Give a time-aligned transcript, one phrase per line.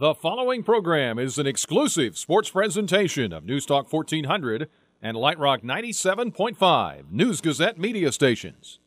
[0.00, 4.68] The following program is an exclusive sports presentation of News Talk 1400
[5.02, 8.78] and Light Rock 97.5 News Gazette media stations.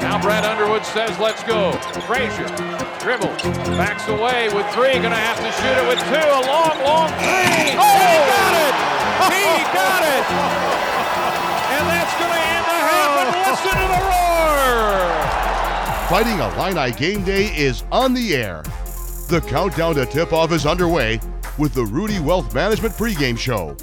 [0.00, 1.72] Now Brad Underwood says, let's go.
[2.06, 2.46] Frazier
[3.00, 3.42] dribbles,
[3.74, 6.14] backs away with three, gonna have to shoot it with two.
[6.14, 7.74] A long, long three.
[7.74, 8.74] Oh, he got it!
[9.34, 10.82] He got it!
[11.68, 15.06] And that's gonna end the half, and listen to the roar!
[16.08, 18.62] Fighting Illini game day is on the air.
[19.28, 21.20] The countdown to tip off is underway
[21.58, 23.76] with the Rudy Wealth Management pregame show.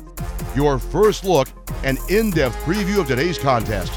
[0.56, 1.50] Your first look
[1.84, 3.92] and in depth preview of today's contest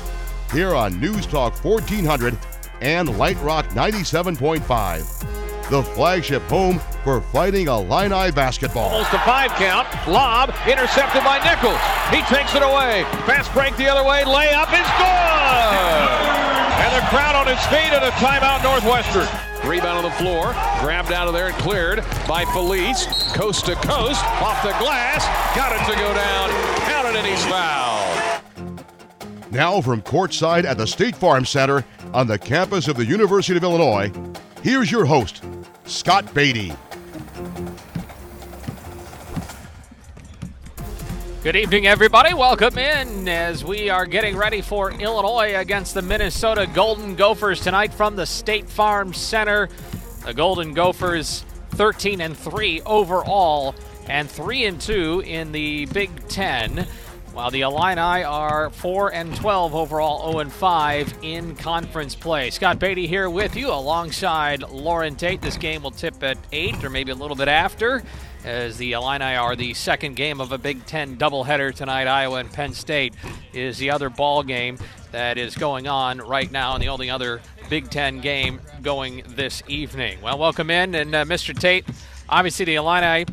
[0.52, 2.36] here on News Talk 1400
[2.80, 5.35] and Light Rock 97.5.
[5.68, 8.88] The flagship home for Fighting Illini basketball.
[8.90, 9.88] Almost a five count.
[10.06, 11.80] Lob intercepted by Nichols.
[12.14, 13.02] He takes it away.
[13.26, 14.22] Fast break the other way.
[14.22, 16.26] Layup is good.
[16.78, 19.26] And the crowd on its feet at a timeout Northwestern.
[19.68, 20.52] Rebound on the floor.
[20.78, 23.06] Grabbed out of there and cleared by Felice.
[23.34, 24.24] Coast to coast.
[24.40, 25.26] Off the glass.
[25.56, 26.50] Got it to go down.
[26.88, 28.42] Counted and he's fouled.
[29.50, 33.64] Now from courtside at the State Farm Center on the campus of the University of
[33.64, 34.12] Illinois,
[34.62, 35.42] here's your host,
[35.86, 36.72] Scott Beatty.
[41.44, 42.34] Good evening, everybody.
[42.34, 47.94] Welcome in as we are getting ready for Illinois against the Minnesota Golden Gophers tonight
[47.94, 49.68] from the State Farm Center.
[50.24, 53.76] The Golden Gophers 13 and 3 overall
[54.08, 56.84] and 3 and 2 in the Big 10.
[57.36, 62.48] While the Illini are 4 and 12 overall, 0 and 5 in conference play.
[62.48, 65.42] Scott Beatty here with you alongside Lauren Tate.
[65.42, 68.02] This game will tip at 8 or maybe a little bit after
[68.46, 72.06] as the Illini are the second game of a Big Ten doubleheader tonight.
[72.06, 73.12] Iowa and Penn State
[73.52, 74.78] is the other ball game
[75.12, 79.62] that is going on right now, and the only other Big Ten game going this
[79.68, 80.22] evening.
[80.22, 81.54] Well, welcome in, and uh, Mr.
[81.54, 81.84] Tate.
[82.30, 83.26] Obviously, the Illini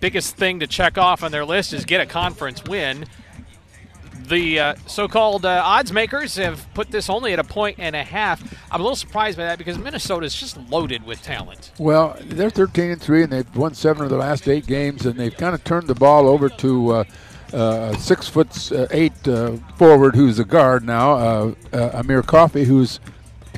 [0.00, 3.06] biggest thing to check off on their list is get a conference win.
[4.26, 8.02] The uh, so-called uh, odds makers have put this only at a point and a
[8.02, 8.42] half.
[8.70, 11.72] I'm a little surprised by that because Minnesota is just loaded with talent.
[11.78, 15.18] Well, they're 13 and three, and they've won seven of the last eight games, and
[15.18, 17.04] they've kind of turned the ball over to uh,
[17.52, 22.64] uh, six foot uh, eight uh, forward, who's a guard now, uh, uh, Amir Coffey,
[22.64, 23.00] who's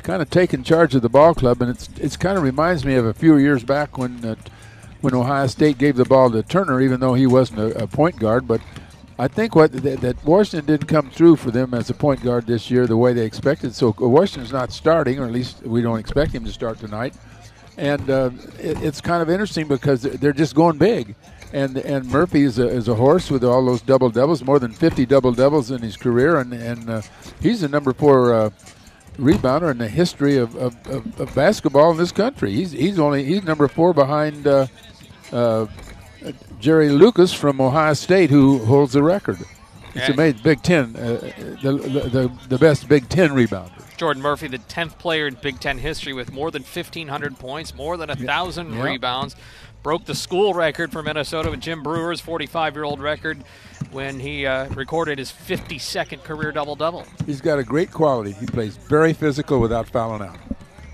[0.03, 2.95] kind of taken charge of the ball club, and it's it's kind of reminds me
[2.95, 4.35] of a few years back when uh,
[5.01, 8.17] when Ohio State gave the ball to Turner, even though he wasn't a, a point
[8.17, 8.61] guard, but.
[9.19, 12.47] I think what that, that Washington didn't come through for them as a point guard
[12.47, 13.75] this year the way they expected.
[13.75, 17.13] So Washington's not starting, or at least we don't expect him to start tonight.
[17.77, 21.13] And uh, it, it's kind of interesting because they're just going big.
[21.53, 24.71] And and Murphy is a, is a horse with all those double doubles, more than
[24.71, 27.01] 50 double doubles in his career, and and uh,
[27.41, 28.49] he's the number four uh,
[29.17, 32.51] rebounder in the history of, of, of, of, basketball in this country.
[32.51, 34.47] He's he's only he's number four behind.
[34.47, 34.67] Uh,
[35.31, 35.67] uh,
[36.59, 39.39] Jerry Lucas from Ohio State, who holds the record.
[39.93, 40.13] It's Okay.
[40.13, 40.41] amazing.
[40.43, 41.31] Big Ten, uh,
[41.63, 41.71] the,
[42.11, 43.81] the the best Big Ten rebounder.
[43.97, 47.97] Jordan Murphy, the 10th player in Big Ten history with more than 1,500 points, more
[47.97, 48.83] than 1,000 Yeah.
[48.83, 49.35] rebounds.
[49.83, 53.39] Broke the school record for Minnesota with Jim Brewer's 45 year old record
[53.91, 57.05] when he uh, recorded his 52nd career double double.
[57.25, 58.33] He's got a great quality.
[58.33, 60.37] He plays very physical without fouling out.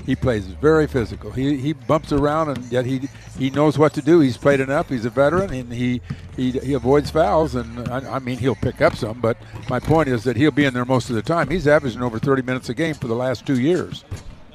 [0.05, 1.31] He plays very physical.
[1.31, 4.21] He, he bumps around and yet he he knows what to do.
[4.21, 4.87] He's played enough.
[4.87, 6.01] He's a veteran and he
[6.37, 7.55] he, he avoids fouls.
[7.55, 9.35] And I, I mean he'll pick up some, but
[9.69, 11.49] my point is that he'll be in there most of the time.
[11.49, 14.05] He's averaging over 30 minutes a game for the last two years.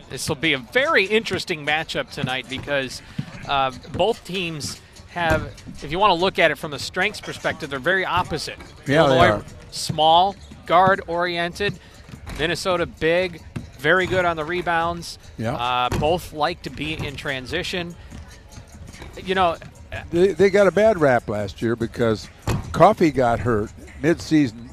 [0.09, 3.03] This will be a very interesting matchup tonight because
[3.49, 4.81] uh, both teams
[5.11, 8.59] have, if you want to look at it from a strengths perspective, they're very opposite.
[8.87, 9.45] Yeah, they are.
[9.71, 10.37] small,
[10.67, 11.79] guard oriented.
[12.39, 13.43] Minnesota, big,
[13.79, 15.19] very good on the rebounds.
[15.37, 15.55] Yeah.
[15.55, 17.95] Uh, both like to be in transition.
[19.23, 19.57] You know,
[20.11, 22.29] They, they got a bad rap last year because
[22.73, 23.71] Coffey got hurt
[24.01, 24.71] mid-season,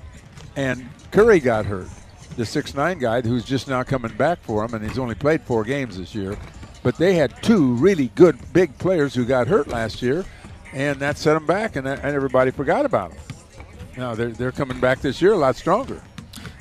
[0.55, 1.89] and Curry got hurt.
[2.37, 5.41] The six nine guy who's just now coming back for him, and he's only played
[5.41, 6.37] four games this year.
[6.81, 10.25] But they had two really good big players who got hurt last year,
[10.73, 13.19] and that set them back, and, and everybody forgot about them.
[13.97, 16.01] Now they're they're coming back this year a lot stronger.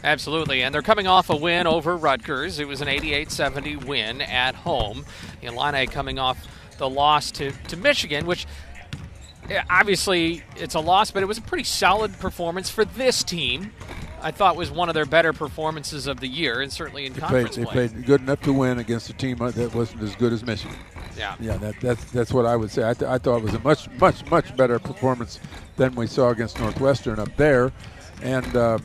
[0.04, 2.60] Absolutely, and they're coming off a win over Rutgers.
[2.60, 5.04] It was an 88-70 win at home.
[5.42, 6.46] Illini coming off
[6.78, 8.46] the loss to, to Michigan, which
[9.50, 13.72] eh, obviously it's a loss, but it was a pretty solid performance for this team.
[14.20, 17.20] I thought was one of their better performances of the year, and certainly in They
[17.20, 17.88] played they play.
[17.88, 20.76] played good enough to win against a team that wasn't as good as Michigan.
[21.16, 21.34] Yeah.
[21.40, 22.88] Yeah, that, that's that's what I would say.
[22.88, 25.40] I, th- I thought it was a much much much better performance
[25.76, 27.72] than we saw against Northwestern up there,
[28.22, 28.78] and uh,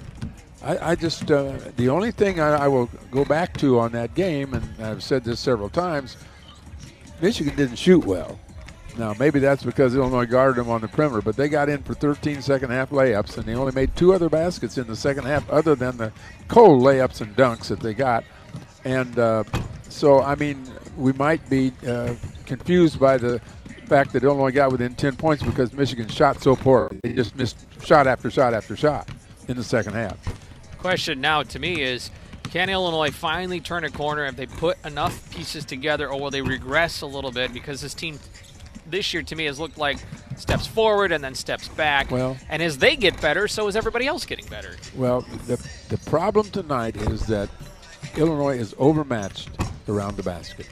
[0.64, 4.16] I, I just uh, the only thing I, I, will go back to on that
[4.16, 6.18] game, and I've said this several times,
[7.22, 8.40] Michigan didn't shoot well.
[8.98, 11.94] Now maybe that's because Illinois guarded them on the perimeter, but they got in for
[11.94, 15.50] 13 second half layups, and they only made two other baskets in the second half,
[15.50, 16.12] other than the
[16.48, 18.24] cold layups and dunks that they got.
[18.86, 19.44] And uh,
[19.90, 20.63] so, I mean,
[20.98, 22.13] we might be uh,
[22.45, 23.42] confused by the
[23.88, 26.92] fact that Illinois got within 10 points because Michigan shot so poor.
[27.04, 29.10] They just missed shot after shot after shot
[29.48, 30.18] in the second half.
[30.78, 32.12] Question now to me is
[32.54, 36.42] can Illinois finally turn a corner if they put enough pieces together, or will they
[36.42, 38.19] regress a little bit because this team
[38.86, 39.98] this year to me has looked like
[40.38, 42.12] steps forward and then steps back.
[42.12, 44.76] Well, and as they get better, so is everybody else getting better.
[44.96, 45.58] Well, the
[45.90, 47.50] the problem tonight is that
[48.18, 49.50] Illinois is overmatched
[49.88, 50.68] around the basket.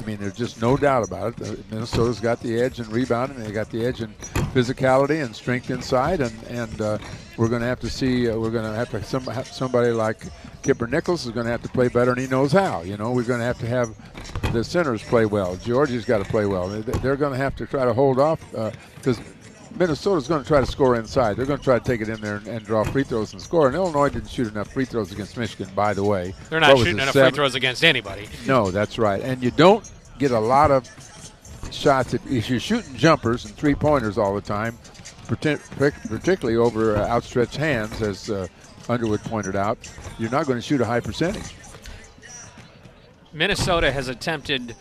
[0.00, 1.70] I mean, there's just no doubt about it.
[1.70, 3.38] Minnesota's got the edge in rebounding.
[3.38, 4.08] They got the edge in
[4.52, 6.98] physicality and strength inside, and and uh,
[7.36, 8.28] we're going to have to see.
[8.28, 10.22] Uh, we're going to have to some somebody like
[10.64, 12.80] Kipper Nichols is going to have to play better, and he knows how.
[12.80, 13.94] You know, we're going to have to have
[14.52, 15.56] the centers play well.
[15.56, 16.68] Georgia's got to play well.
[16.68, 18.40] They're going to have to try to hold off
[18.96, 19.20] because.
[19.20, 19.24] Uh,
[19.76, 21.36] Minnesota's going to try to score inside.
[21.36, 23.42] They're going to try to take it in there and, and, draw free throws and
[23.42, 23.66] score.
[23.66, 26.32] And Illinois didn't shoot enough free throws against Michigan, by the way.
[26.48, 27.32] They're not shooting enough seven?
[27.32, 28.28] free throws against anybody.
[28.46, 29.20] No, that's right.
[29.20, 29.90] And you don't
[30.20, 30.88] get a lot of
[31.72, 34.78] shots if, if you're shooting jumpers and three pointers all the time,
[35.26, 38.46] particularly over uh, outstretched hands, as uh,
[38.88, 39.78] Underwood pointed out,
[40.18, 41.54] you're not going to shoot a high percentage.
[43.32, 44.76] Minnesota has attempted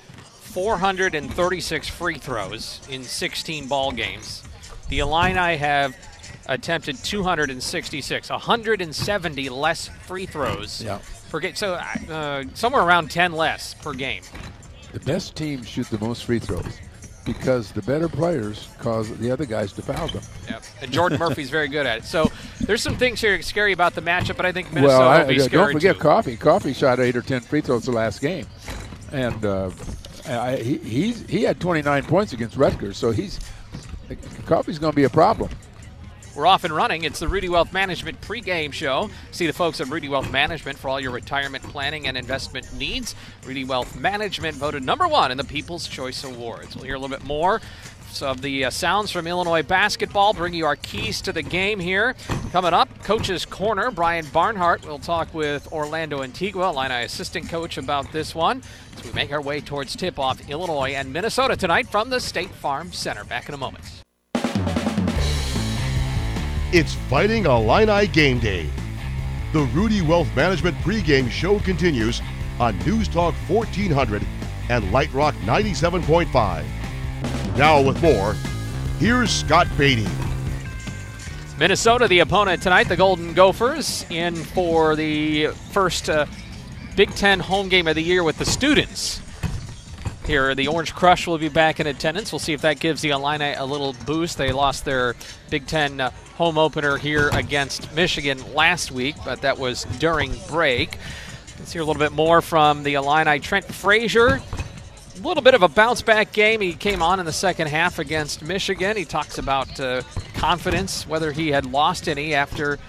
[0.53, 4.44] 436 free throws in 16 ball games.
[4.89, 5.95] The Illini have
[6.45, 11.00] attempted 266, 170 less free throws yeah.
[11.29, 11.55] per game.
[11.55, 14.21] So uh, somewhere around 10 less per game.
[14.91, 16.77] The best teams shoot the most free throws
[17.25, 20.21] because the better players cause the other guys to foul them.
[20.50, 20.63] Yep.
[20.81, 22.05] And Jordan Murphy's very good at it.
[22.05, 22.29] So
[22.65, 25.27] there's some things here scary about the matchup, but I think Minnesota well, I, will
[25.27, 26.01] be scary Don't forget too.
[26.01, 26.38] Coffey.
[26.38, 28.48] Coffey shot eight or ten free throws the last game,
[29.12, 29.69] and uh,
[30.27, 32.98] I, he he had 29 points against Rutgers.
[32.98, 33.39] So he's
[34.45, 35.50] Coffey's going to be a problem.
[36.36, 37.04] We're off and running.
[37.04, 39.12] It's the Rudy Wealth Management pregame show.
[39.30, 43.13] See the folks at Rudy Wealth Management for all your retirement planning and investment needs.
[43.45, 46.75] Rudy Wealth Management voted number one in the People's Choice Awards.
[46.75, 47.62] We'll hear a little bit more
[48.21, 52.15] of the uh, sounds from Illinois basketball, bring you our keys to the game here.
[52.51, 58.12] Coming up, Coach's Corner, Brian Barnhart will talk with Orlando Antigua, Illini assistant coach, about
[58.12, 58.62] this one
[58.98, 62.51] as we make our way towards tip off Illinois and Minnesota tonight from the State
[62.51, 63.24] Farm Center.
[63.24, 63.83] Back in a moment.
[66.71, 68.69] It's Fighting Illini Game Day.
[69.54, 72.21] The Rudy Wealth Management pregame show continues
[72.60, 74.24] on News Talk 1400
[74.69, 76.63] and Light Rock 97.5.
[77.55, 78.35] Now with more,
[78.97, 80.07] here's Scott Beatty.
[81.59, 86.25] Minnesota, the opponent tonight, the Golden Gophers, in for the first uh,
[86.95, 89.21] Big Ten home game of the year with the students
[90.25, 90.55] here.
[90.55, 92.31] The Orange Crush will be back in attendance.
[92.31, 94.39] We'll see if that gives the Illini a little boost.
[94.39, 95.15] They lost their
[95.51, 100.97] Big Ten uh, home opener here against Michigan last week, but that was during break.
[101.59, 103.39] Let's hear a little bit more from the Illini.
[103.39, 104.41] Trent Frazier,
[105.15, 106.62] a little bit of a bounce back game.
[106.62, 108.98] He came on in the second half against Michigan.
[108.98, 110.01] He talks about uh,
[110.36, 112.80] confidence, whether he had lost any after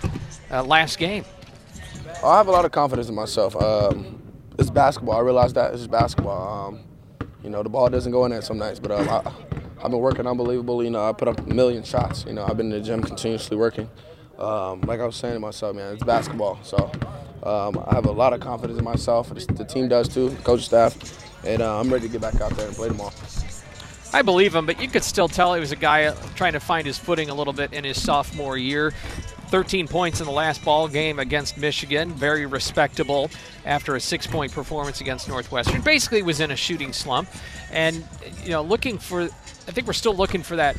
[0.51, 1.25] uh, last game.
[2.25, 3.55] I have a lot of confidence in myself.
[3.57, 4.23] Um,
[4.59, 5.17] it's basketball.
[5.17, 6.69] I realize that it's basketball.
[6.69, 6.81] Um,
[7.43, 9.33] you know, the ball doesn't go in there some nights, but um, I,
[9.83, 10.83] have been working unbelievable.
[10.83, 12.25] You know, I put up a million shots.
[12.27, 13.91] You know, I've been in the gym continuously working.
[14.39, 16.59] Um, like I was saying to myself, man, it's basketball.
[16.63, 16.91] So
[17.43, 19.29] um, I have a lot of confidence in myself.
[19.29, 20.97] The team does too, coach staff,
[21.47, 23.13] and uh, I'm ready to get back out there and play tomorrow.
[24.13, 26.87] I believe him, but you could still tell he was a guy trying to find
[26.87, 28.93] his footing a little bit in his sophomore year.
[29.49, 33.31] 13 points in the last ball game against Michigan, very respectable
[33.65, 35.81] after a six-point performance against Northwestern.
[35.81, 37.29] Basically, was in a shooting slump,
[37.71, 38.05] and
[38.43, 39.23] you know, looking for.
[39.23, 40.77] I think we're still looking for that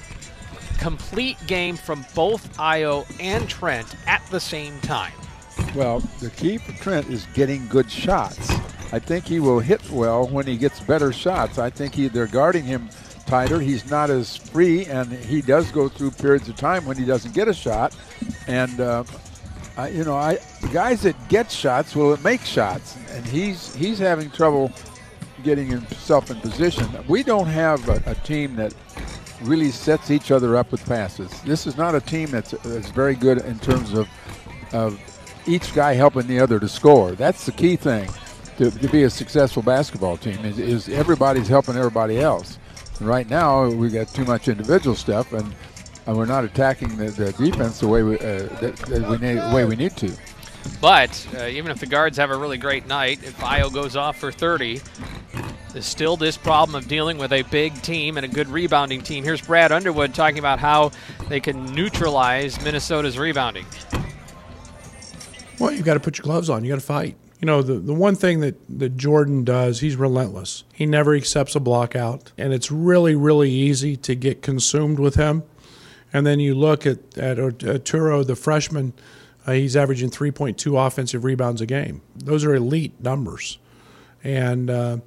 [0.79, 5.13] complete game from both Ayo and Trent at the same time.
[5.74, 8.50] Well, the key for Trent is getting good shots.
[8.96, 11.58] I think he will hit well when he gets better shots.
[11.58, 12.88] I think he, they're guarding him
[13.25, 13.60] tighter.
[13.60, 17.34] He's not as free, and he does go through periods of time when he doesn't
[17.34, 17.94] get a shot.
[18.48, 19.04] And uh,
[19.75, 24.00] I, you know, I the guys that get shots will make shots, and he's he's
[24.00, 24.72] having trouble
[25.44, 26.88] getting himself in position.
[27.10, 28.74] We don't have a, a team that
[29.42, 31.42] really sets each other up with passes.
[31.42, 34.08] This is not a team that's, that's very good in terms of,
[34.72, 34.98] of
[35.46, 37.12] each guy helping the other to score.
[37.12, 38.10] That's the key thing
[38.58, 42.58] to, to be a successful basketball team is, is everybody's helping everybody else.
[43.02, 45.54] Right now, we've got too much individual stuff, and,
[46.06, 49.54] and we're not attacking the, the defense the way we uh, that, that we need,
[49.54, 50.12] way we need to.
[50.82, 54.18] But uh, even if the guards have a really great night, if Ayo goes off
[54.18, 54.82] for 30,
[55.74, 59.24] there's still this problem of dealing with a big team and a good rebounding team.
[59.24, 60.92] Here's Brad Underwood talking about how
[61.28, 63.66] they can neutralize Minnesota's rebounding.
[65.60, 66.64] Well, you've got to put your gloves on.
[66.64, 67.18] You got to fight.
[67.46, 70.64] You know, the, the one thing that, that Jordan does, he's relentless.
[70.74, 72.32] He never accepts a block out.
[72.40, 75.44] And it's really, really easy to get consumed with him.
[76.12, 78.94] And then you look at, at Oturu, the freshman,
[79.46, 82.02] uh, he's averaging 3.2 offensive rebounds a game.
[82.16, 83.60] Those are elite numbers.
[84.24, 84.98] And, uh,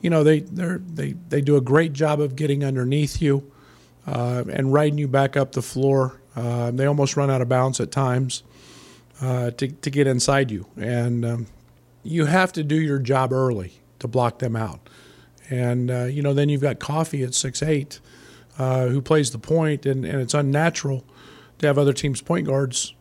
[0.00, 3.50] you know, they, they, they do a great job of getting underneath you
[4.06, 6.20] uh, and riding you back up the floor.
[6.36, 8.44] Uh, they almost run out of bounds at times
[9.20, 10.66] uh, to, to get inside you.
[10.76, 11.46] And um,
[12.02, 14.88] you have to do your job early to block them out.
[15.50, 18.00] And, uh, you know, then you've got Coffey at six eight,
[18.58, 21.04] uh, who plays the point, and, and it's unnatural
[21.58, 22.94] to have other teams' point guards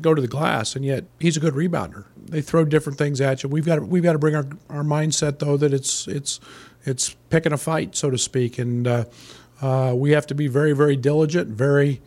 [0.00, 2.06] go to the glass, and yet he's a good rebounder.
[2.16, 3.48] They throw different things at you.
[3.48, 6.40] We've got to, we've got to bring our, our mindset though that it's it's
[6.84, 9.04] it's picking a fight, so to speak, and uh,
[9.60, 12.00] uh, we have to be very very diligent, very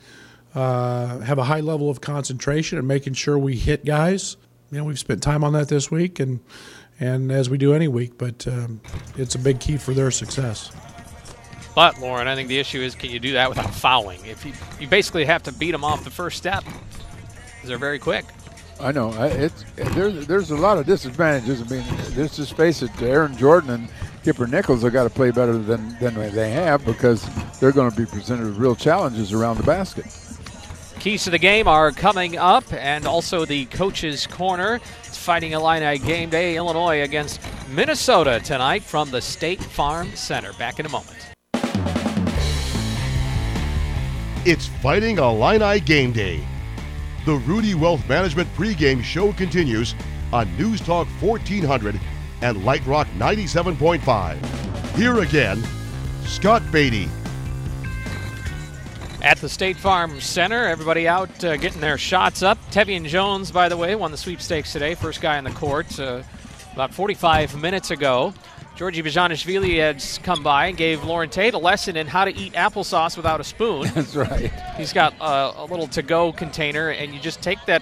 [0.53, 4.37] uh, have a high level of concentration, and making sure we hit guys.
[4.71, 6.39] You know, we've spent time on that this week, and
[6.99, 8.81] and as we do any week, but um,
[9.17, 10.71] it's a big key for their success.
[11.75, 14.25] But Lauren, I think the issue is can you do that without fouling?
[14.25, 16.63] If you you basically have to beat them off the first step,
[17.65, 18.25] they're very quick.
[18.79, 21.61] I know it's there's there's a lot of disadvantages.
[21.61, 22.89] I mean, let's just face it.
[23.01, 23.89] Aaron Jordan and
[24.23, 27.25] Kipper Nichols have got to play better than than they have because
[27.59, 30.05] they're going to be presented with real challenges around the basket.
[31.05, 34.79] Keys to the game are coming up, and also the coach's corner.
[35.03, 40.51] It's Fighting Illini game day, Illinois against Minnesota tonight from the State Farm Center.
[40.53, 41.15] Back in a moment.
[44.47, 46.43] It's Fighting Illini game day
[47.25, 49.93] the Rudy Wealth Management pregame show continues
[50.33, 51.99] on News Talk 1400
[52.41, 54.95] and Light Rock 97.5.
[54.95, 55.63] Here again,
[56.23, 57.07] Scott Beatty.
[59.25, 62.59] At the State Farm Center, everybody out uh, getting their shots up.
[62.69, 64.93] Tevian Jones, by the way, won the sweepstakes today.
[64.93, 66.21] First guy on the court uh,
[66.73, 68.35] about 45 minutes ago.
[68.75, 72.53] Giorgi Bezhanishvili has come by and gave Lauren Tate a lesson in how to eat
[72.53, 73.87] applesauce without a spoon.
[73.95, 74.51] That's right.
[74.77, 77.81] He's got a, a little to-go container, and you just take that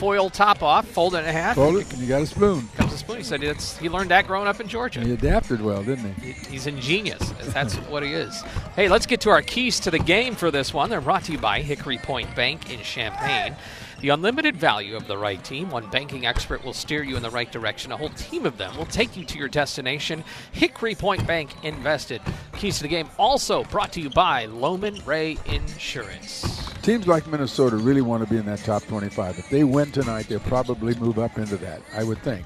[0.00, 1.54] foil top off, fold it in half.
[1.54, 2.68] Fold it, and you got a spoon.
[3.04, 3.16] Spoon.
[3.18, 3.42] He said
[3.80, 5.00] he learned that growing up in Georgia.
[5.00, 6.32] He adapted well, didn't he?
[6.32, 7.30] he he's ingenious.
[7.52, 8.42] That's what he is.
[8.76, 10.90] Hey, let's get to our keys to the game for this one.
[10.90, 13.56] They're brought to you by Hickory Point Bank in Champaign.
[14.00, 15.70] The unlimited value of the right team.
[15.70, 17.92] One banking expert will steer you in the right direction.
[17.92, 20.24] A whole team of them will take you to your destination.
[20.52, 22.20] Hickory Point Bank invested.
[22.58, 26.70] Keys to the game also brought to you by Loman Ray Insurance.
[26.82, 29.38] Teams like Minnesota really want to be in that top 25.
[29.38, 32.44] If they win tonight, they'll probably move up into that, I would think.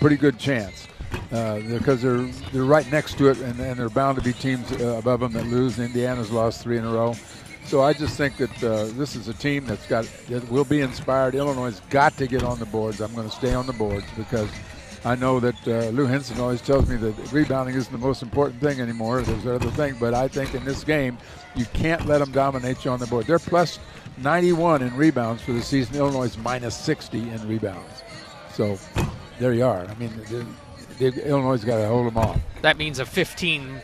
[0.00, 0.86] Pretty good chance.
[1.32, 4.70] Uh, because they're they're right next to it, and, and they're bound to be teams
[4.72, 5.78] uh, above them that lose.
[5.78, 7.14] Indiana's lost three in a row.
[7.66, 10.80] So I just think that uh, this is a team that's got that will be
[10.80, 11.34] inspired.
[11.34, 13.00] Illinois has got to get on the boards.
[13.00, 14.50] I'm going to stay on the boards because
[15.04, 18.60] I know that uh, Lou Henson always tells me that rebounding isn't the most important
[18.60, 19.22] thing anymore.
[19.22, 21.18] There's other things, but I think in this game
[21.54, 23.26] you can't let them dominate you on the board.
[23.26, 23.78] They're plus
[24.18, 25.96] 91 in rebounds for the season.
[25.96, 28.02] Illinois is minus 60 in rebounds.
[28.52, 28.78] So
[29.38, 29.86] there you are.
[29.86, 30.12] I mean,
[31.00, 32.40] Illinois got to hold them off.
[32.62, 33.80] That means a 15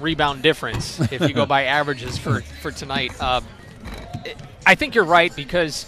[0.00, 3.12] rebound difference if you go by averages for for tonight.
[3.20, 3.40] Uh,
[4.66, 5.86] I think you're right because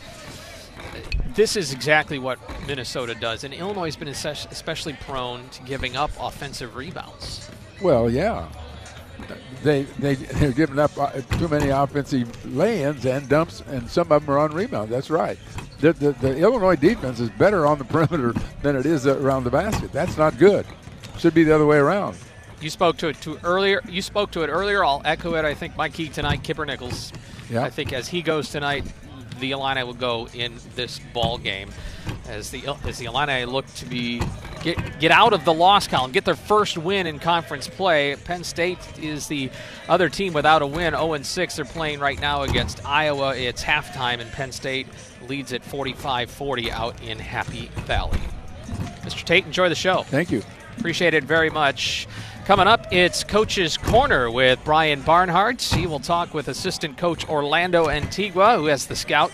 [1.35, 6.11] this is exactly what Minnesota does, and Illinois has been especially prone to giving up
[6.21, 7.51] offensive rebounds.
[7.83, 8.49] Well, yeah.
[9.63, 14.27] They they they're giving up uh, too many offensive lay-ins and dumps, and some of
[14.27, 14.91] them are on rebound.
[14.91, 15.39] That's right.
[15.85, 19.51] The, the, the Illinois defense is better on the perimeter than it is around the
[19.51, 19.93] basket.
[19.93, 20.65] That's not good.
[21.19, 22.17] Should be the other way around.
[22.63, 23.83] You spoke to it to earlier.
[23.87, 24.83] You spoke to it earlier.
[24.83, 25.45] I'll echo it.
[25.45, 27.13] I think my key tonight, Kipper Nichols.
[27.51, 27.65] Yeah.
[27.65, 28.87] I think as he goes tonight,
[29.41, 31.71] the Illini will go in this ball game
[32.29, 34.23] as the as the Illini look to be
[34.63, 38.17] get get out of the loss column, get their first win in conference play.
[38.17, 39.51] Penn State is the
[39.89, 41.57] other team without a win, 0 6.
[41.57, 43.37] They're playing right now against Iowa.
[43.37, 44.87] It's halftime, and Penn State
[45.29, 48.21] leads at 45-40 out in Happy Valley.
[49.03, 49.25] Mr.
[49.25, 50.03] Tate, enjoy the show.
[50.05, 50.43] Thank you.
[50.79, 52.07] Appreciate it very much.
[52.45, 55.63] Coming up, it's Coach's Corner with Brian Barnhart.
[55.63, 59.33] He will talk with assistant coach Orlando Antigua, who has the scout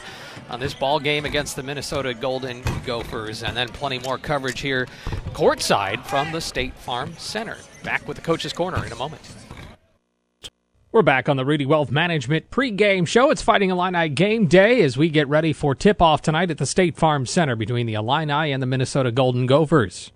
[0.49, 3.43] on this ball game against the Minnesota Golden Gophers.
[3.43, 4.87] And then plenty more coverage here
[5.33, 7.57] courtside from the State Farm Center.
[7.83, 9.23] Back with the Coach's Corner in a moment.
[10.93, 13.33] We're back on the Rudy Wealth Management pregame show.
[13.33, 16.67] It's Fighting Illini game day as we get ready for tip off tonight at the
[16.67, 20.13] State Farm Center between the Illini and the Minnesota Golden Gophers.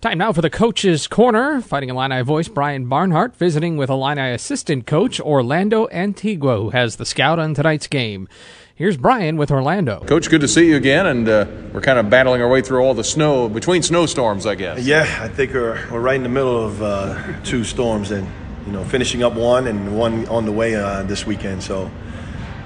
[0.00, 1.60] Time now for the Coach's Corner.
[1.60, 7.04] Fighting Illini voice Brian Barnhart visiting with Illini assistant coach Orlando Antigua, who has the
[7.04, 8.28] scout on tonight's game.
[8.76, 10.04] Here's Brian with Orlando.
[10.06, 12.78] Coach, good to see you again, and uh, we're kind of battling our way through
[12.78, 14.86] all the snow between snowstorms, I guess.
[14.86, 18.24] Yeah, I think we're, we're right in the middle of uh, two storms, and
[18.66, 21.64] you know, finishing up one and one on the way uh, this weekend.
[21.64, 21.90] So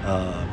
[0.03, 0.47] uh,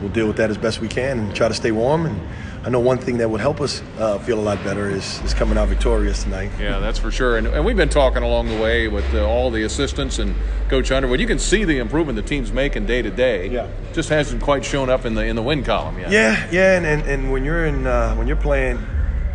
[0.00, 2.06] we'll deal with that as best we can and try to stay warm.
[2.06, 2.18] And
[2.64, 5.34] I know one thing that would help us uh, feel a lot better is, is
[5.34, 6.50] coming out victorious tonight.
[6.60, 7.36] Yeah, that's for sure.
[7.36, 10.34] And, and we've been talking along the way with uh, all the assistants and
[10.68, 11.18] Coach Underwood.
[11.18, 13.48] You can see the improvement the team's making day to day.
[13.48, 16.12] Yeah, just hasn't quite shown up in the in the win column yet.
[16.12, 18.78] Yeah, yeah, and, and, and when you're in uh, when you're playing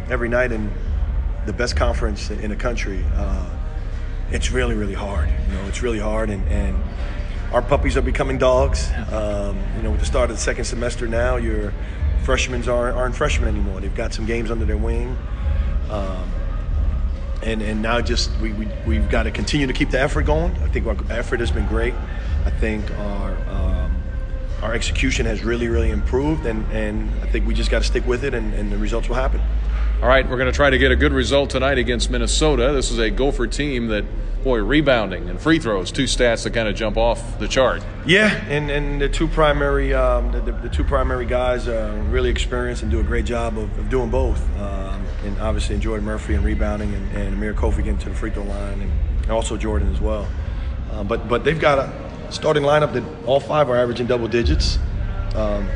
[0.10, 0.72] every night in
[1.46, 3.58] the best conference in the country uh,
[4.32, 5.30] it's really, really hard.
[5.30, 6.78] You know, it's really hard, and, and
[7.54, 8.90] our puppies are becoming dogs.
[9.12, 11.74] Um, you know, with the start of the second semester now, your
[12.28, 13.80] freshmen aren't, aren't freshmen anymore.
[13.80, 15.18] They've got some games under their wing.
[15.90, 16.30] Um,
[17.42, 20.52] and, and now just we, we, we've got to continue to keep the effort going.
[20.58, 21.94] I think our effort has been great.
[22.44, 24.04] I think our um,
[24.62, 28.06] our execution has really, really improved, and, and I think we just got to stick
[28.06, 29.40] with it, and, and the results will happen.
[30.00, 32.72] All right, we're going to try to get a good result tonight against Minnesota.
[32.72, 34.06] This is a Gopher team that,
[34.44, 37.82] boy, rebounding and free throws, two stats that kind of jump off the chart.
[38.06, 42.84] Yeah, and, and the two primary um, the, the, the, two primary guys really experienced
[42.84, 44.40] and do a great job of, of doing both.
[44.60, 48.30] Um, and obviously, Jordan Murphy and rebounding, and, and Amir Coffey getting to the free
[48.30, 50.28] throw line, and also Jordan as well.
[50.92, 54.78] Um, but but they've got a starting lineup that all five are averaging double digits.
[55.34, 55.68] Um,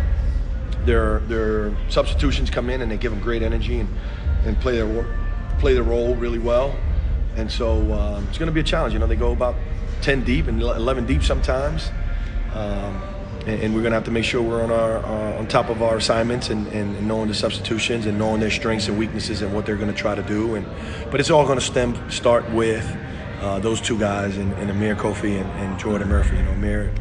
[0.86, 3.90] their their substitutions come in and they give them great energy and,
[4.46, 5.06] and play their
[5.60, 6.76] play their role really well.
[7.36, 8.94] And so um, it's going to be a challenge.
[8.94, 9.56] You know, they go about
[10.02, 11.90] 10 deep and 11 deep sometimes.
[12.54, 13.02] Um,
[13.48, 15.82] and, we're going to have to make sure we're on our uh, on top of
[15.82, 19.66] our assignments and, and, knowing the substitutions and knowing their strengths and weaknesses and what
[19.66, 20.56] they're going to try to do.
[20.56, 20.66] And
[21.10, 22.86] but it's all going to stem start with
[23.40, 26.36] uh, those two guys and, Amir Coffey and, and Jordan Murphy.
[26.36, 26.94] You know, Amir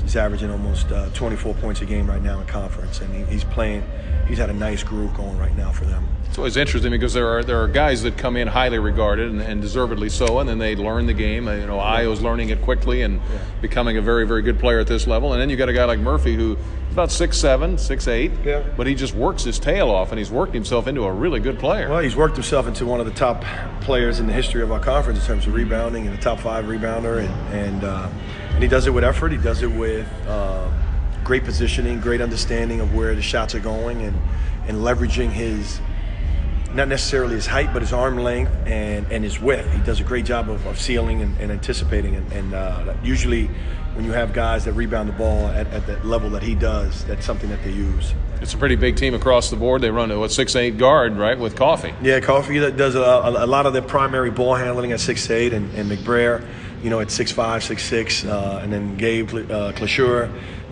[0.00, 3.44] He's averaging almost uh, 24 points a game right now in conference, and he, he's
[3.44, 3.84] playing.
[4.26, 6.06] He's had a nice groove going right now for them.
[6.28, 9.42] It's always interesting because there are there are guys that come in highly regarded and,
[9.42, 11.46] and deservedly so, and then they learn the game.
[11.46, 11.78] You know.
[11.78, 13.38] Ayo's learning it quickly and yeah.
[13.60, 15.32] becoming a very very good player at this level.
[15.32, 16.56] And then you got a guy like Murphy who
[16.92, 18.32] about six seven, six eight.
[18.44, 18.62] Yeah.
[18.76, 21.58] But he just works his tail off, and he's worked himself into a really good
[21.58, 21.88] player.
[21.88, 23.44] Well, he's worked himself into one of the top
[23.80, 26.66] players in the history of our conference in terms of rebounding and a top five
[26.66, 27.84] rebounder, and and.
[27.84, 28.08] Uh,
[28.52, 29.32] and he does it with effort.
[29.32, 30.70] He does it with uh,
[31.24, 34.16] great positioning, great understanding of where the shots are going, and
[34.68, 35.80] and leveraging his
[36.74, 39.70] not necessarily his height, but his arm length and, and his width.
[39.72, 42.16] He does a great job of, of sealing and, and anticipating.
[42.16, 43.50] And, and uh, usually,
[43.94, 47.04] when you have guys that rebound the ball at, at that level that he does,
[47.04, 48.14] that's something that they use.
[48.40, 49.82] It's a pretty big team across the board.
[49.82, 51.94] They run a what six eight guard, right, with Coffey.
[52.02, 55.72] Yeah, Coffey does a, a, lot of the primary ball handling at six eight, and,
[55.74, 56.44] and McBrayer
[56.82, 59.72] you know, at 6'5", 6'6", uh, and then Gabe uh,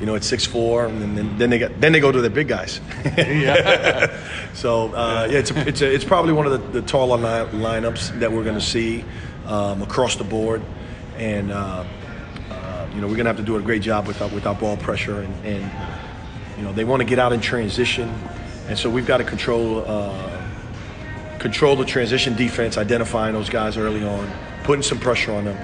[0.00, 2.48] you know, at 6'4", and then, then they get then they go to the big
[2.48, 2.80] guys.
[4.54, 7.46] so uh, yeah, it's a, it's a, it's probably one of the, the taller line,
[7.48, 9.04] lineups that we're going to see
[9.46, 10.62] um, across the board,
[11.16, 11.84] and uh,
[12.94, 14.54] you know we're going to have to do a great job with our, with our
[14.54, 15.70] ball pressure, and, and
[16.56, 18.08] you know they want to get out in transition,
[18.68, 20.42] and so we've got to control uh,
[21.38, 24.30] control the transition defense, identifying those guys early on,
[24.64, 25.56] putting some pressure on them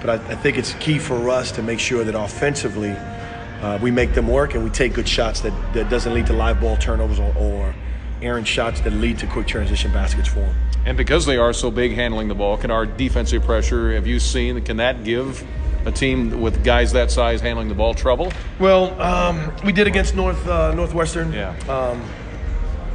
[0.00, 3.90] but I, I think it's key for us to make sure that offensively uh, we
[3.90, 6.76] make them work and we take good shots that, that doesn't lead to live ball
[6.76, 7.74] turnovers or, or
[8.22, 10.54] errant shots that lead to quick transition baskets for them.
[10.86, 14.20] And because they are so big handling the ball, can our defensive pressure, have you
[14.20, 15.44] seen, can that give
[15.84, 18.32] a team with guys that size handling the ball trouble?
[18.58, 21.32] Well, um, we did against North uh, Northwestern.
[21.32, 21.56] Yeah.
[21.68, 22.02] Um,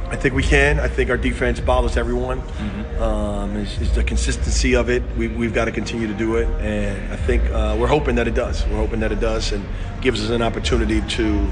[0.08, 0.78] I think we can.
[0.78, 2.40] I think our defense bothers everyone.
[2.40, 3.02] Mm-hmm.
[3.02, 5.02] Um, it's, it's, the consistency of it.
[5.16, 8.28] We, have got to continue to do it, and I think uh, we're hoping that
[8.28, 8.64] it does.
[8.66, 9.64] We're hoping that it does, and
[10.00, 11.50] gives us an opportunity to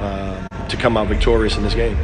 [0.00, 1.96] um, to come out victorious in this game.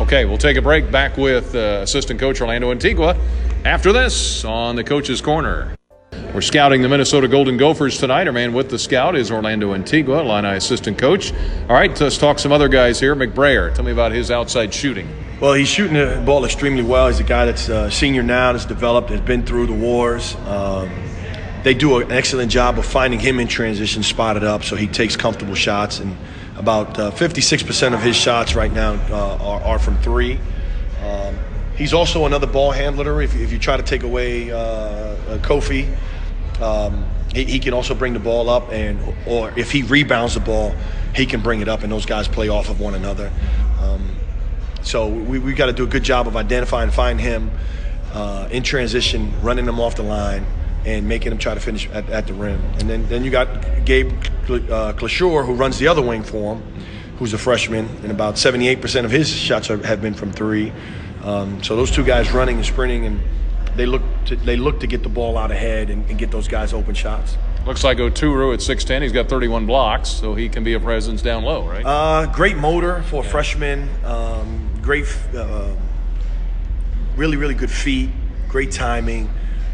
[0.00, 0.90] Okay, we'll take a break.
[0.90, 3.16] Back with uh, assistant coach Orlando Antigua
[3.64, 5.76] after this on the coach's corner.
[6.36, 8.26] We're scouting the Minnesota Golden Gophers tonight.
[8.26, 11.32] Our man with the scout is Orlando Antigua, Illini assistant coach.
[11.32, 13.16] All right, let's talk some other guys here.
[13.16, 15.08] McBrayer, tell me about his outside shooting.
[15.40, 17.06] Well, he's shooting the ball extremely well.
[17.08, 20.34] He's a guy that's a uh, senior now, that's developed, has been through the wars.
[20.44, 20.90] Um,
[21.62, 25.16] they do an excellent job of finding him in transition, spotted up, so he takes
[25.16, 26.00] comfortable shots.
[26.00, 26.14] And
[26.58, 30.38] about uh, 56% of his shots right now uh, are, are, from three.
[31.02, 31.38] Um,
[31.76, 33.22] he's also another ball handler.
[33.22, 35.88] If, if you try to take away uh, uh Coffey,
[36.60, 40.40] um, he, he can also bring the ball up, and or if he rebounds the
[40.40, 40.74] ball,
[41.14, 43.30] he can bring it up, and those guys play off of one another.
[43.80, 44.16] Um,
[44.82, 47.50] so we we got to do a good job of identifying, find him
[48.12, 50.46] uh, in transition, running him off the line,
[50.84, 52.60] and making him try to finish at, at the rim.
[52.78, 54.12] And then then you got Gabe
[54.48, 56.62] uh, who runs the other wing for him,
[57.18, 60.72] who's a freshman, and about 78% of his shots are, have been from three.
[61.24, 63.20] Um, so those two guys running and sprinting and
[63.76, 66.48] they look to, they look to get the ball out ahead and, and get those
[66.48, 67.36] guys open shots.
[67.66, 69.02] Looks like Oturu at 6'10.
[69.02, 71.84] He's got 31 blocks, so he can be a presence down low, right?
[71.84, 73.88] Uh, great motor for a freshman.
[74.04, 75.74] Um, great, uh,
[77.16, 78.10] really, really good feet.
[78.48, 79.28] Great timing.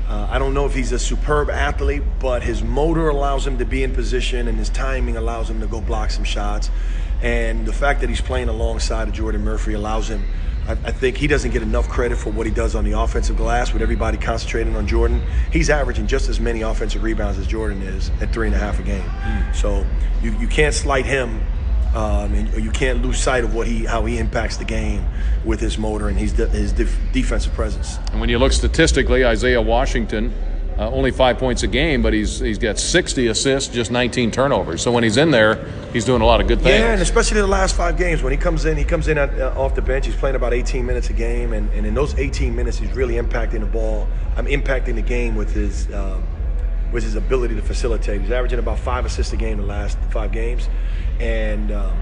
[0.09, 3.65] Uh, I don't know if he's a superb athlete, but his motor allows him to
[3.65, 6.71] be in position, and his timing allows him to go block some shots.
[7.23, 10.25] And the fact that he's playing alongside of Jordan Murphy allows him
[10.67, 13.37] I, I, think he doesn't get enough credit for what he does on the offensive
[13.37, 15.23] glass with everybody concentrating on Jordan.
[15.53, 18.79] He's averaging just as many offensive rebounds as Jordan is at three and a half
[18.79, 19.03] a game.
[19.03, 19.55] Mm.
[19.55, 19.85] So
[20.23, 21.41] you, you can't slight him.
[21.95, 25.07] Um, and you can't lose sight of what he how he impacts the game
[25.45, 27.99] with his motor and his, de- his def- defensive presence.
[28.13, 30.33] And when you look statistically, Isaiah Washington
[30.79, 34.83] uh, only five points a game, but he's he's got 60 assists, just 19 turnovers.
[34.83, 36.81] So when he's in there, he's doing a lot of good things.
[36.81, 39.39] Yeah, and especially the last five games when he comes in, he comes in at,
[39.39, 40.07] uh, off the bench.
[40.07, 43.15] He's playing about 18 minutes a game, and, and in those 18 minutes, he's really
[43.15, 44.09] impacting the ball.
[44.37, 45.93] I'm impacting the game with his.
[45.93, 46.25] Um,
[46.93, 50.31] with his ability to facilitate, he's averaging about five assists a game the last five
[50.31, 50.69] games,
[51.19, 51.97] and um,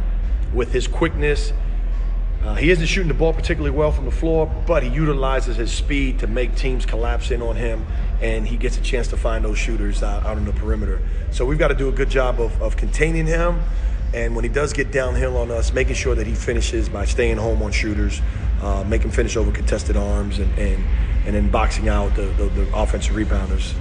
[0.53, 1.53] with his quickness,
[2.43, 5.71] uh, he isn't shooting the ball particularly well from the floor, but he utilizes his
[5.71, 7.87] speed to make teams collapse in on him,
[8.23, 11.01] and he gets a chance to find those shooters out, out on the perimeter.
[11.33, 13.61] So we've got to do a good job of, of containing him,
[14.15, 17.37] and when he does get downhill on us, making sure that he finishes by staying
[17.37, 18.23] home on shooters,
[18.63, 20.83] uh, make him finish over contested arms, and, and,
[21.27, 23.75] and then boxing out the, the, the offensive rebounders.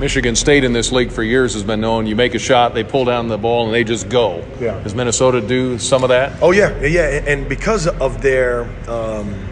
[0.00, 2.06] Michigan State in this league for years has been known.
[2.06, 4.42] You make a shot, they pull down the ball, and they just go.
[4.58, 4.82] Yeah.
[4.82, 6.42] Does Minnesota do some of that?
[6.42, 9.46] Oh yeah, yeah, and because of their um,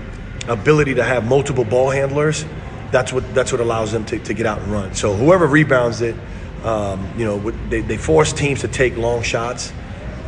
[0.48, 2.46] ability to have multiple ball handlers,
[2.90, 4.94] that's what that's what allows them to, to get out and run.
[4.94, 6.16] So whoever rebounds it,
[6.64, 9.70] um, you know, they, they force teams to take long shots,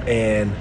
[0.06, 0.52] and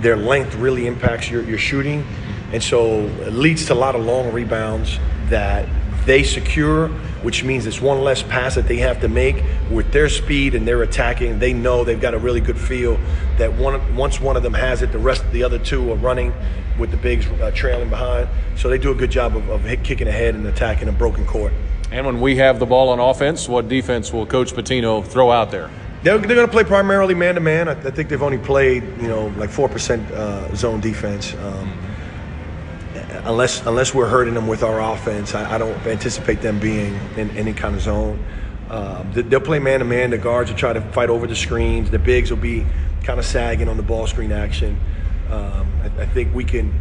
[0.00, 2.02] their length really impacts your, your shooting,
[2.50, 4.98] and so it leads to a lot of long rebounds
[5.28, 5.68] that
[6.04, 6.88] they secure,
[7.22, 9.42] which means it's one less pass that they have to make.
[9.70, 12.98] With their speed and their attacking, they know they've got a really good feel
[13.38, 15.96] that one, once one of them has it, the rest of the other two are
[15.96, 16.32] running
[16.78, 18.28] with the bigs uh, trailing behind.
[18.56, 21.52] So they do a good job of, of kicking ahead and attacking a broken court.
[21.90, 25.50] And when we have the ball on offense, what defense will Coach Pitino throw out
[25.50, 25.70] there?
[26.02, 27.68] They're, they're going to play primarily man to man.
[27.68, 31.34] I think they've only played, you know, like 4% uh, zone defense.
[31.34, 31.72] Um,
[33.24, 37.30] unless unless we're hurting them with our offense, I, I don't anticipate them being in
[37.36, 38.24] any kind of zone.
[38.70, 40.10] Um, they'll play man to man.
[40.10, 41.90] The guards will try to fight over the screens.
[41.90, 42.64] The bigs will be
[43.04, 44.78] kind of sagging on the ball screen action.
[45.30, 46.72] Um, I, I, think we can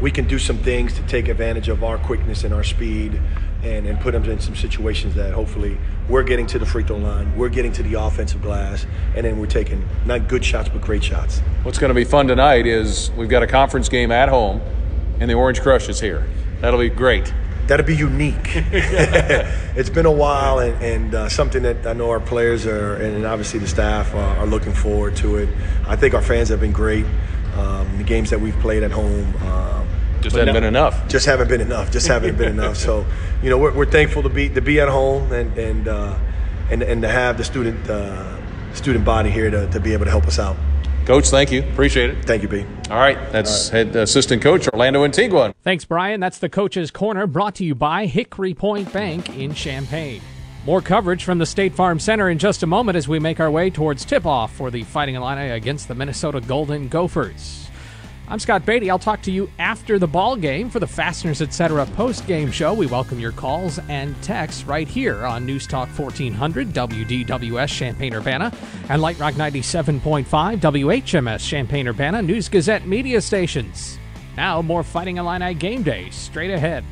[0.00, 3.20] we can do some things to take advantage of our quickness and our speed,
[3.62, 6.96] and, and put them in some situations that hopefully we're getting to the free throw
[6.96, 10.82] line, we're getting to the offensive glass, and then we're taking not good shots but
[10.82, 11.40] great shots.
[11.62, 14.60] What's going to be fun tonight is we've got a conference game at home
[15.20, 16.26] and the Orange Crush is here.
[16.60, 17.32] That'll be great.
[17.66, 18.36] That'll be unique.
[18.54, 23.26] it's been a while, and, and uh, something that I know our players are, and
[23.26, 25.48] obviously the staff are, are, looking forward to it.
[25.86, 27.04] I think our fans have been great.
[27.56, 29.34] Um, the games that we've played at home.
[29.42, 29.88] Um,
[30.20, 31.08] just haven't been enough.
[31.08, 31.90] Just haven't been enough.
[31.90, 32.76] Just haven't been enough.
[32.76, 33.04] So,
[33.42, 36.18] you know, we're, we're, thankful to be to be at home and and uh,
[36.70, 40.10] and, and to have the student uh, student body here to, to be able to
[40.10, 40.56] help us out.
[41.06, 41.62] Coach, thank you.
[41.62, 42.24] Appreciate it.
[42.24, 42.66] Thank you, B.
[42.90, 43.16] All right.
[43.30, 43.86] That's All right.
[43.86, 45.54] head assistant coach Orlando Antigua.
[45.62, 46.18] Thanks, Brian.
[46.18, 50.20] That's the Coach's Corner brought to you by Hickory Point Bank in Champaign.
[50.66, 53.52] More coverage from the State Farm Center in just a moment as we make our
[53.52, 57.65] way towards tip off for the Fighting Illini against the Minnesota Golden Gophers.
[58.28, 58.90] I'm Scott Beatty.
[58.90, 61.86] I'll talk to you after the ball game for the Fasteners Etc.
[61.94, 62.74] post game show.
[62.74, 68.52] We welcome your calls and texts right here on News Talk 1400 WDWS Champaign Urbana
[68.88, 73.96] and Light Rock 97.5 WHMS Champaign Urbana News Gazette media stations.
[74.36, 76.84] Now more Fighting Illini game day straight ahead.